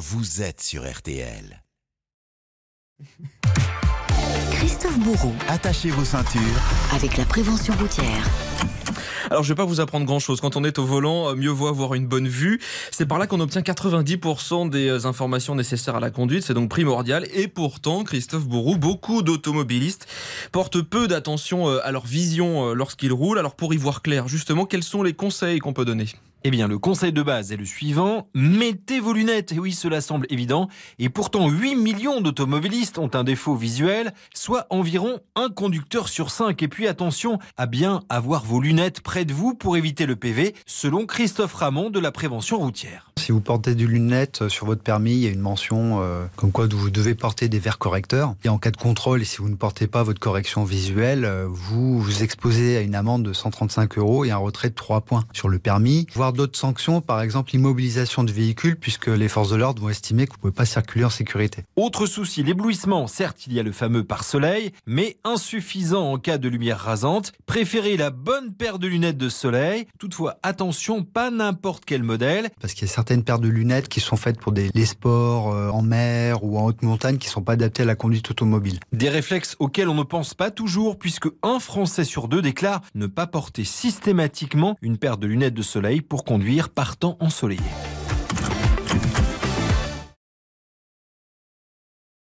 vous 0.00 0.40
êtes 0.40 0.62
sur 0.62 0.90
RTL. 0.90 1.62
Christophe 4.50 4.98
Bourreau. 4.98 5.34
Attachez 5.46 5.90
vos 5.90 6.06
ceintures. 6.06 6.40
Avec 6.94 7.18
la 7.18 7.26
prévention 7.26 7.74
routière. 7.74 8.26
Alors, 9.30 9.42
je 9.42 9.50
vais 9.50 9.54
pas 9.54 9.66
vous 9.66 9.78
apprendre 9.78 10.06
grand 10.06 10.18
chose. 10.18 10.40
Quand 10.40 10.56
on 10.56 10.64
est 10.64 10.78
au 10.78 10.86
volant, 10.86 11.28
euh, 11.28 11.34
mieux 11.34 11.50
vaut 11.50 11.66
avoir 11.66 11.92
une 11.92 12.06
bonne 12.06 12.28
vue. 12.28 12.62
C'est 12.90 13.04
par 13.04 13.18
là 13.18 13.26
qu'on 13.26 13.40
obtient 13.40 13.60
90% 13.60 14.70
des 14.70 14.88
euh, 14.88 15.06
informations 15.06 15.54
nécessaires 15.54 15.96
à 15.96 16.00
la 16.00 16.10
conduite. 16.10 16.44
C'est 16.44 16.54
donc 16.54 16.70
primordial. 16.70 17.26
Et 17.34 17.46
pourtant, 17.46 18.02
Christophe 18.02 18.46
Bourreau, 18.46 18.76
beaucoup 18.76 19.20
d'automobilistes 19.20 20.06
portent 20.50 20.80
peu 20.80 21.08
d'attention 21.08 21.68
euh, 21.68 21.78
à 21.84 21.92
leur 21.92 22.06
vision 22.06 22.72
lorsqu'ils 22.72 23.12
roulent. 23.12 23.38
Alors, 23.38 23.54
pour 23.54 23.74
y 23.74 23.76
voir 23.76 24.00
clair, 24.00 24.28
justement, 24.28 24.64
quels 24.64 24.82
sont 24.82 25.02
les 25.02 25.12
conseils 25.12 25.58
qu'on 25.58 25.74
peut 25.74 25.84
donner? 25.84 26.06
Eh 26.44 26.50
bien, 26.50 26.68
le 26.68 26.78
conseil 26.78 27.12
de 27.12 27.22
base 27.22 27.52
est 27.52 27.56
le 27.56 27.64
suivant. 27.64 28.28
Mettez 28.34 29.00
vos 29.00 29.12
lunettes. 29.12 29.52
Et 29.52 29.58
oui, 29.58 29.72
cela 29.72 30.00
semble 30.00 30.26
évident. 30.30 30.68
Et 30.98 31.08
pourtant, 31.08 31.48
8 31.48 31.74
millions 31.76 32.20
d'automobilistes 32.20 32.98
ont 32.98 33.10
un 33.14 33.24
défaut 33.24 33.54
visuel, 33.54 34.14
soit 34.34 34.66
environ 34.70 35.20
un 35.36 35.50
conducteur 35.50 36.08
sur 36.08 36.30
5. 36.30 36.62
Et 36.62 36.68
puis, 36.68 36.88
attention 36.88 37.38
à 37.56 37.66
bien 37.66 38.02
avoir 38.08 38.44
vos 38.44 38.60
lunettes 38.60 39.00
près 39.00 39.24
de 39.24 39.32
vous 39.32 39.54
pour 39.54 39.76
éviter 39.76 40.06
le 40.06 40.16
PV, 40.16 40.54
selon 40.66 41.06
Christophe 41.06 41.54
Ramon 41.54 41.90
de 41.90 41.98
la 41.98 42.12
prévention 42.12 42.58
routière. 42.58 43.10
Si 43.20 43.32
vous 43.32 43.40
portez 43.40 43.74
des 43.74 43.86
lunettes 43.86 44.48
sur 44.48 44.64
votre 44.64 44.82
permis, 44.82 45.12
il 45.12 45.18
y 45.18 45.26
a 45.26 45.30
une 45.30 45.40
mention 45.40 46.00
euh, 46.00 46.24
comme 46.36 46.52
quoi 46.52 46.66
vous 46.66 46.90
devez 46.90 47.14
porter 47.14 47.48
des 47.48 47.58
verres 47.58 47.78
correcteurs. 47.78 48.34
Et 48.44 48.48
en 48.48 48.56
cas 48.56 48.70
de 48.70 48.78
contrôle, 48.78 49.24
si 49.26 49.38
vous 49.38 49.50
ne 49.50 49.56
portez 49.56 49.86
pas 49.86 50.02
votre 50.02 50.20
correction 50.20 50.64
visuelle, 50.64 51.26
euh, 51.26 51.46
vous 51.46 52.00
vous 52.00 52.22
exposez 52.22 52.78
à 52.78 52.80
une 52.80 52.94
amende 52.94 53.22
de 53.24 53.32
135 53.34 53.98
euros 53.98 54.24
et 54.24 54.30
un 54.30 54.38
retrait 54.38 54.70
de 54.70 54.74
3 54.74 55.02
points 55.02 55.24
sur 55.34 55.48
le 55.48 55.58
permis, 55.58 56.06
d'autres 56.32 56.58
sanctions, 56.58 57.00
par 57.00 57.20
exemple 57.20 57.50
l'immobilisation 57.52 58.24
de 58.24 58.32
véhicules, 58.32 58.76
puisque 58.76 59.08
les 59.08 59.28
forces 59.28 59.50
de 59.50 59.56
l'ordre 59.56 59.82
vont 59.82 59.88
estimer 59.88 60.26
que 60.26 60.32
vous 60.32 60.36
ne 60.38 60.40
pouvez 60.40 60.52
pas 60.52 60.64
circuler 60.64 61.04
en 61.04 61.10
sécurité. 61.10 61.64
Autre 61.76 62.06
souci, 62.06 62.42
l'éblouissement. 62.42 63.06
Certes, 63.06 63.46
il 63.46 63.52
y 63.52 63.60
a 63.60 63.62
le 63.62 63.72
fameux 63.72 64.04
pare-soleil, 64.04 64.72
mais 64.86 65.18
insuffisant 65.24 66.12
en 66.12 66.18
cas 66.18 66.38
de 66.38 66.48
lumière 66.48 66.78
rasante. 66.78 67.32
Préférez 67.46 67.96
la 67.96 68.10
bonne 68.10 68.52
paire 68.52 68.78
de 68.78 68.86
lunettes 68.86 69.18
de 69.18 69.28
soleil. 69.28 69.86
Toutefois, 69.98 70.38
attention, 70.42 71.02
pas 71.02 71.30
n'importe 71.30 71.84
quel 71.84 72.02
modèle. 72.02 72.50
Parce 72.60 72.74
qu'il 72.74 72.86
y 72.86 72.90
a 72.90 72.94
certaines 72.94 73.24
paires 73.24 73.38
de 73.38 73.48
lunettes 73.48 73.88
qui 73.88 74.00
sont 74.00 74.16
faites 74.16 74.38
pour 74.38 74.52
des, 74.52 74.70
les 74.74 74.86
sports 74.86 75.52
euh, 75.52 75.70
en 75.70 75.82
mer 75.82 76.44
ou 76.44 76.58
en 76.58 76.66
haute 76.66 76.82
montagne 76.82 77.18
qui 77.18 77.28
ne 77.28 77.32
sont 77.32 77.42
pas 77.42 77.52
adaptées 77.52 77.82
à 77.82 77.86
la 77.86 77.94
conduite 77.94 78.30
automobile. 78.30 78.80
Des 78.92 79.08
réflexes 79.08 79.56
auxquels 79.58 79.88
on 79.88 79.94
ne 79.94 80.02
pense 80.02 80.34
pas 80.34 80.50
toujours, 80.50 80.98
puisque 80.98 81.28
un 81.42 81.58
Français 81.58 82.04
sur 82.04 82.28
deux 82.28 82.42
déclare 82.42 82.82
ne 82.94 83.06
pas 83.06 83.26
porter 83.26 83.64
systématiquement 83.64 84.76
une 84.82 84.98
paire 84.98 85.16
de 85.16 85.26
lunettes 85.26 85.54
de 85.54 85.62
soleil 85.62 86.00
conduire 86.24 86.68
par 86.68 86.96
temps 86.96 87.16
ensoleillé. 87.20 87.60